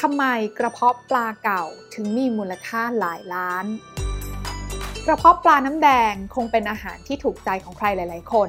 [0.00, 0.24] ทำไม
[0.58, 3.66] กระเพาะปลาเก่าถึงมีมูลค่าหลายล้าน
[5.06, 8.48] กระเพาะปลาน้ำแดงคงเป็นอาหารที่ถูกใจของใครหลาย ๆ คน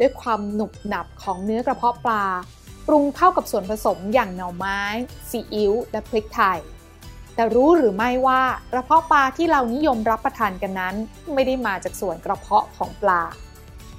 [0.00, 2.24] ด้วยความหนุบหนับของเนื้อกระเพาะปลา
[2.86, 4.80] ปรุงเข้ากับส่วนผสมอย่างหน่อไม้
[5.30, 6.58] ซีอิ๊วและพริกไทย
[7.34, 8.42] แต่รู้หรือไม่ว่า
[8.72, 10.94] กระเพาะปลาที่เรานิยมรับประทานกันนั้น
[11.34, 13.22] ไม่ได้มาจากส่วนกระเพาะของปลา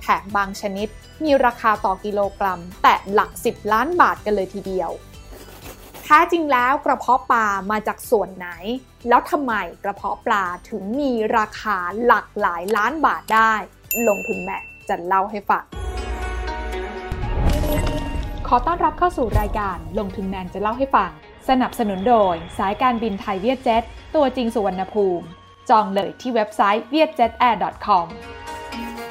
[0.01, 0.87] แถมบางชนิด
[1.23, 4.91] มีราคาต่อกิโลกรัม แต่หลัก 10 ล้านบาทกันเลยทีเดียว
[6.09, 8.49] แท้จริงแล้วกระเพาะปลามาจากส่วนไหน
[9.07, 9.53] แล้วทำไม
[9.83, 13.53] กระเพาะปลาถึงมีราคาหลักหลายล้านบาทได้
[14.07, 14.57] ลงทุนแม่
[14.89, 15.63] จะเล่าให้ฟัง
[18.47, 21.11] ขอต้อนรับเข้าสู่รายการลงทุนแมนจะเล่าให้ฟัง
[21.49, 23.83] สนับสนุนโดย สายการบินไทยเวียดเจ็ต
[24.15, 25.25] ตัวจริงสุวรรณภูมิ
[25.69, 28.05] จองเลยที่เว็บไซต์ vietjetair.com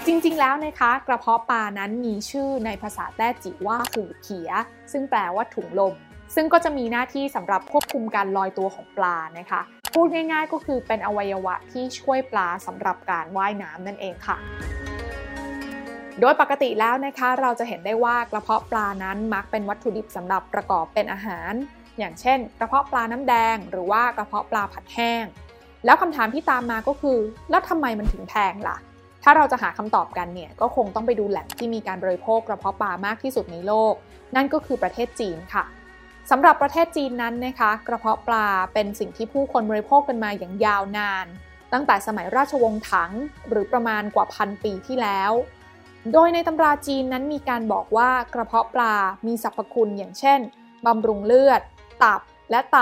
[0.06, 4.50] จริงๆ แล้วนะคะ กระเพาะปลานั้นมีชื่อในภาษาแต้จิว่าหูเขีย
[4.92, 5.94] ซึ่งแปลว่าถุงลม
[6.34, 9.60] ซึ่งก็จะมีหน้าที่สำหรับควบคุมการลอยตัวของปลานะคะ
[9.94, 14.36] พูดง่ายๆก็คือเป็นอวัยวะที่ช่วยปลาสำหรับการว่ายน้ำนั่นเองค่ะ
[16.20, 21.52] โดยปกติแล้วนะคะเราจะเห็นได้ว่ากระเพาะปลานั้นมักเป็นวัตถุดิบสำหรับประกอบเป็นอาหาร
[21.98, 25.24] อย่างเช่น กระเพาะปลาน้ำแดง หรือว่ากระเพาะปลาผัดแห้ง
[25.84, 27.18] แล้วคำถามที่ตามมาก็คือ
[27.50, 28.76] แล้วทำไมมันถึงแพงล่ะ
[29.22, 33.94] ถ้าเราจะหาคำตอบกันเนี่ยก็คงต้องไปดูแหล่งที่มีการบริโภคกระเพาะปลามากที่สุดในโลก
[34.36, 35.64] นั่นก็คือประเทศจีนค่ะ
[36.30, 41.26] สำหรับประเทศจีนนั้นนะคะกระเพาะปลาเป็นสิ่งที่ผู้คนบริโภคกันมาอย่างยาวนาน
[41.72, 43.12] ตั้งแต่สมัยราชวงศ์ถัง
[43.48, 45.32] หรือประมาณกว่าพันปีที่แล้ว
[46.12, 48.94] โดยในตำราจีนนั้นมีการบอกว่ากระเพาะปลา
[49.26, 50.40] มีสรรพคุณอย่างเช่น
[50.86, 51.62] บำรุงเลือด
[52.02, 52.78] ตับและไต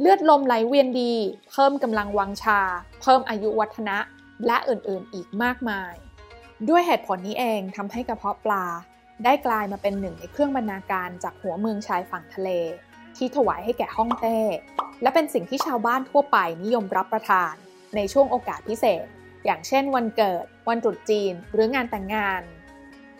[0.00, 1.14] เลือดลมไหลเวียนดี
[1.50, 2.60] เพิ่มกำลังวังชา
[3.00, 3.98] เพิ่มอายุวัฒนะ
[4.46, 5.92] และอื่นๆอีกมากมาย
[6.68, 8.64] ด้วยเหตุผลนี้เองทำให้กระเพาะปลา
[9.24, 12.50] ได้กลายมาเป็นหนึ่งในเครื่องบรรณาการจากหัวเมืองชายฝั่งทะเล
[13.16, 14.38] ที่ถวายให้แก่ฮ่องเต้
[15.02, 17.52] และเป็นสิ่งที่ชาวบ้านทั่วไปนิยมรับประทาน
[17.96, 19.04] ในช่วงโอกาสพิเศษ
[19.44, 22.42] อย่างเช่นวันเกิด วันตรุษจีน หรืองานแต่งงาน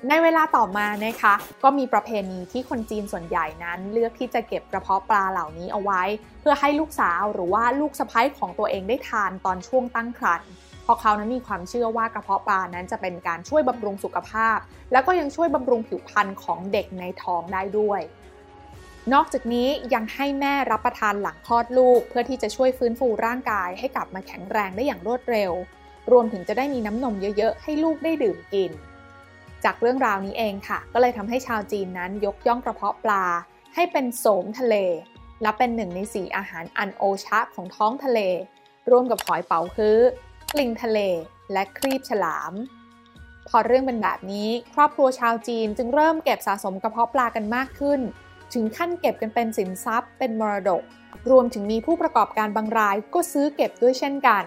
[0.09, 6.03] ในเวลาต่อมานะคะ ก็มีประเพณีที่คนจีนส่วนใหญ่นั้น เลือกที่จะเก็บกระเพาะปลาเหล่านี้เอาไว้
[6.41, 10.51] เพื่อให้ลูกสาวหรือว่าลูกสะใภ้ของตัวเองได้ทานตอนช่วงตั้งครรภ์
[10.87, 14.59] เพราะเขานั้นมีความเชื่อว่ากระเพาะปลานั้นจะเป็นการช่วยบำรุงสุขภาพ
[14.93, 18.01] แล้วก็ยังช่วยบำรุงผิวพรรณของเด็กในท้องได้ด้วย
[19.13, 25.53] นอกจากนี้ยังให้แม่รับประทานหลังคลอดลูก เพื่อที่จะช่วยฟื้นฟูร่างกายให้กลับมาแข็งแรงได้อย่างรวดเร็ว
[26.13, 28.71] รวมถึงจะได้มีน้ำนมเยอะๆ ให้ลูกได้ดื่มกิน
[29.65, 33.25] จากเรื่องราวนี้เองค่ะ ก็เลยทำให้ชาวจีนนั้นยกย่องกระเพาะปลา
[33.75, 34.75] ให้เป็นโสมทะเล
[35.43, 38.21] และเป็นหนึ่งในสีอาหารอันโอชะของท้องทะเล
[38.91, 39.99] ร่วมกับหอยเป๋าฮื้อ
[40.61, 40.99] ลิงทะเล
[41.53, 42.53] และครีบฉลาม
[43.49, 48.01] พอเรื่องเป็นแบบนี้ ครอบครัวชาวจีนจึงเริ่มเก็บสะสมกระเพาะปลากันมากขึ้น
[48.55, 50.83] ถึงขั้นเก็บกันเป็นสินทรัพย์ เป็นมรดก
[51.31, 54.43] รวมถึงมีผู้ประกอบการบางรายก็ซื้อเก็บด้วยเช่นกัน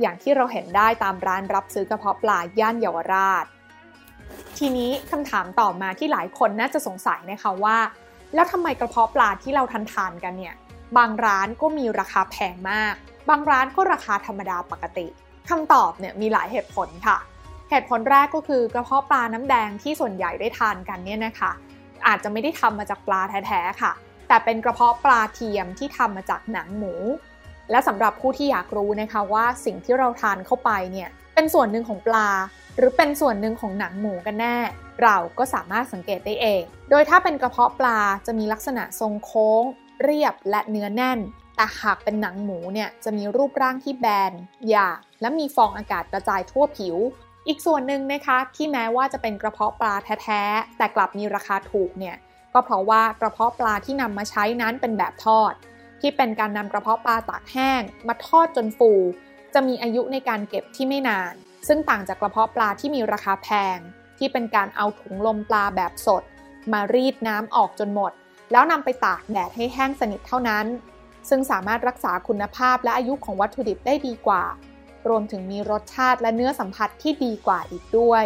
[0.00, 3.44] อย่างที่เราเห็นได้ตามร้านรับซื้อกระเพาะปลาย่านเยาวราช
[4.58, 7.78] ทีนี้คำถามต่อมาที่หลายคนน่าจะสงสัยนะคะว่า
[8.34, 10.54] แล้วทำไมกระเพาะปลาที่เราทานทานกันเนี่ย
[10.96, 12.94] บางร้านก็มีราคาแพงมาก
[13.28, 15.06] บางร้านก็ราคาธรรมดาปกติ
[15.48, 17.18] คำตอบเนี่ยมีหลายเหตุผลค่ะ
[17.70, 21.50] เหตุผลแรกก็คือกระเพาะปลาน้ำแดงที่ส่วนใหญ่ได้ทานกันเนี่ยนะคะ
[22.06, 23.92] อาจจะไม่ได้ทำมาจากปลาแท้ๆค่ะ
[24.28, 26.94] แต่เป็นกระเพาะปลาเทียมที่ทำมาจากหนังหมู
[27.70, 32.28] และสำหรับผู้ที่อยากรู้นะคะว่าสิ่งที่เราทานเข้าไปเนี่ยเป็นส่วนหนึ่งของปลา
[32.76, 34.56] หรือเป็นส่วนหนึ่งของหนังหมูกันแน่
[35.02, 39.62] เราก็สามารถสังเกตได้เอง โดยถ้าเป็นกระเพาะปลาจะมีลักษณะทรงโค้ง
[40.02, 41.18] เรียบและเนื้อแน่น
[41.60, 44.32] แต่หากเป็นหนังหมูเนี่ยจะมีรูปร่างที่แบน
[44.68, 46.96] หยาบและมีฟองอากาศกระจายทั่วผิว
[47.46, 52.16] อีกส่วนหนึ่งนะคะที่แม้ว่าจะเป็นกระเพาะปลาแท้ๆแต่กลับมีราคาถูกเนี่ย
[52.54, 55.52] ก็เพราะว่ากระเพาะปลาที่นำมาใช้นั้นเป็นแบบทอด
[56.00, 58.92] ที่เป็นการนำกระเพาะปลาตากแห้ง มาทอดจนฟู
[59.54, 61.34] จะมีอายุในการเก็บที่ไม่นาน
[61.68, 63.78] ซึ่งต่างจากกระเพาะปลาที่มีราคาแพง
[64.18, 66.22] ที่เป็นการเอาถุงลมปลาแบบสด
[66.72, 68.12] มารีดน้ำออกจนหมด
[68.52, 70.66] แล้วนำไปตากแดดให้แห้งสนิทเท่านั้น
[71.28, 74.42] ซึ่งสามารถรักษาคุณภาพและอายุของวัตถุดิบได้ดีกว่า
[75.08, 78.24] รวมถึงมีรสชาติและเนื้อสัมผัสที่ดีกว่าอีกด้วย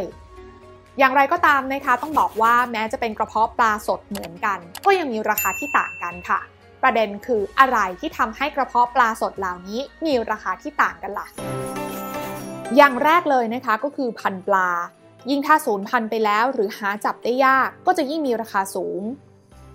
[0.99, 6.41] อย่างไรก็ตามนะคะ ต้องบอกว่าแม้จะเป็นกระเพาะปลาสดเหมือนกัน ก็ยังมีราคาที่ต่างกันค่ะ
[6.83, 11.27] ประเด็นคืออะไรที่ทำให้กระเพาะปลาสดเหล่านี้ มีราคาที่ต่างกันล่ะ
[12.77, 14.69] อย่างแรกเลยนะคะก็คือพันปลา
[15.31, 19.03] ยิ่งถ้าสูญพันธุ์ไปแล้วหรือหาจับได้ยากก็จะยิ่งมีราคาสูง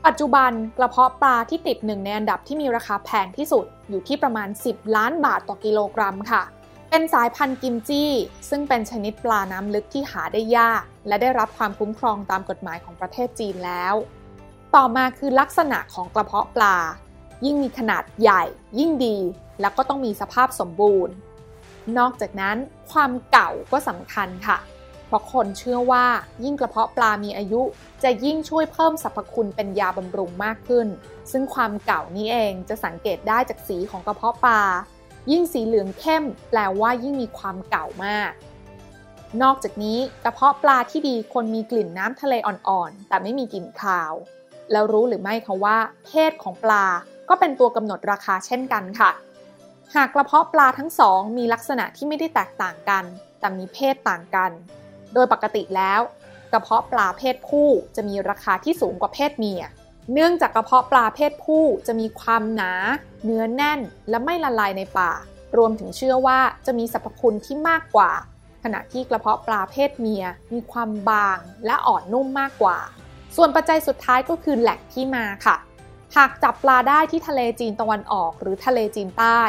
[0.06, 6.44] ปัจจุบันกระเพาะปลาที่ติดหนึ่งในอันดับที่มีราคาแพงที่สุดอยู่ที่ประมาณ 10 ล้านบาทต่อกิโลกรัมค่ะ
[6.90, 8.12] เป็นสายพันธุ์กิมจี้
[8.50, 13.94] ซึ่งเป็นชนิดปลาน้ำลึกที่หาได้ยาก และได้รับความคุ้มครองตามกฎหมายของประเทศจีนแล้ว
[14.75, 16.78] ต่อมาคือลักษณะของกระเพาะปลา
[17.45, 18.44] ยิ่งมีขนาดใหญ่
[18.80, 19.18] ยิ่งดี
[19.62, 21.13] แล้วก็ต้องมีสภาพสมบูรณ์
[21.98, 22.57] นอกจากนั้น
[22.92, 24.57] ความเก่าก็สำคัญค่ะ
[25.10, 26.06] เพราะคนเชื่อว่า
[26.44, 27.62] ยิ่งกระเพาะปลามีอายุ
[28.04, 30.88] จะยิ่งช่วยเพิ่มสรรพคุณเป็นยาบำรุงมากขึ้น
[31.32, 34.62] ซึ่งความเก่านี้เองจะสังเกตได้จากสีของกระเพาะปลา
[35.32, 38.32] ยิ่งสีเหลืองเข้ม แปลว่ายิ่งมีความเก่ามาก
[39.42, 44.14] นอกจากนี้กระเพาะปลาที่ดีคนมีกลิ่นน้ำทะเลอ่อนๆ แต่ไม่มีกลิ่นคาว
[44.72, 46.86] แล้วรู้หรือไม่คะว่า เพศของปลา
[47.30, 49.12] ก็เป็นตัวกำหนดราคาเช่นกันค่ะ
[49.96, 53.04] หากกระเพาะปลาทั้งสองมีลักษณะที่ไม่ได้แตกต่างกัน
[53.40, 54.52] แต่มีเพศต่างกัน
[55.14, 56.02] โดยปกติแล้ว
[56.52, 59.62] กระเพาะปลาเพศผู้จะมีราคาที่สูงกว่าเพศเมีย
[60.14, 62.74] เนื่องจากกระเพาะปลาเพศผู้จะมีความหนา
[63.24, 63.80] เนื้อแน่น
[64.10, 65.22] และไม่ละลายในปาก
[65.58, 68.12] รวมถึงเชื่อว่าจะมีสรรพคุณที่มากกว่า
[68.64, 70.24] ขณะที่กระเพาะปลาเพศเมีย
[70.54, 72.78] มีความบางและอ่อนนุ่มมากกว่า
[73.36, 75.56] ส่วนปัจจัยสุดท้ายก็คือแหล่งที่มาค่ะ
[76.16, 79.42] หากจับปลาได้ที่ทะเลจีนตะวันออกหรือทะเลจีนใต้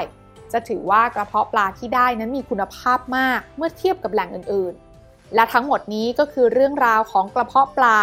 [0.52, 4.89] จะถือว่ากระเพาะปลาที่ได้นั้นมีคุณภาพมากเมื่อเทียบกับแหล่งอื่นๆ
[5.34, 7.98] และทั้งหมดนี้ก็คือเรื่องราวของกระเพาะปลา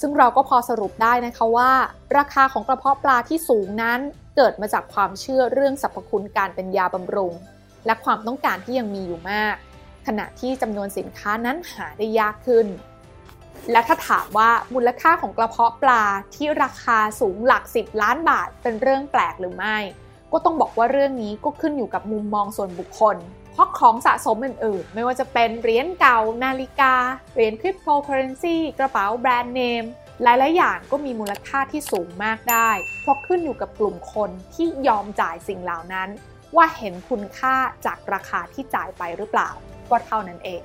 [0.00, 1.72] ซึ่งเราก็พอสรุปได้นะคะว่า
[2.18, 4.00] ราคาของกระเพาะปลาที่สูงนั้น
[4.36, 7.32] เกิดมาจากความเชื่อเรื่องสรรพคุณการเป็นยาบำรุง
[7.86, 9.54] และความต้องการที่ยังมีอยู่มาก
[10.06, 12.66] ขณะที่จำนวนสินค้านั้นหาได้ยากขึ้น
[13.70, 16.02] และถ้าถามว่ามูลค่าของกระเพาะปลา
[16.34, 19.76] ที่ราคาสูงหลัก 10 ล้านบาทเป็นเรื่องแปลกหรือไม่
[20.32, 23.16] ก็ต้องบอกว่าเรื่องนี้ก็ขึ้นอยู่กับมุมมองส่วนบุคคล
[23.52, 26.94] เพราะของสะสมอื่นๆ ไม่ว่าจะเป็นเหรียญเก่า นาฬิกา
[27.34, 29.84] เหรียญคริปโตเคอเรนซีกระเป๋าแบรนด์เนม
[30.22, 32.70] หลายๆ อย่างก็มีมูลค่าที่สูงมากได้
[33.00, 36.08] เพราะขึ้นอยู่กับกลุ่มคนที่ยอมจ่ายสิ่งเหล่านั้น
[36.56, 37.54] ว่าเห็นคุณค่า
[37.86, 39.50] จากราคาที่จ่ายไปหรือเปล่า
[39.90, 40.62] ก็เท่านั้นเอง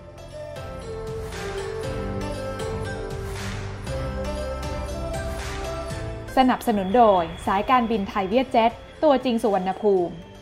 [6.37, 8.71] สนับสนุนโดยสายการบินไทยเวียดเจ็ต
[9.03, 10.13] ตัวจริงสุวรรณภูมิ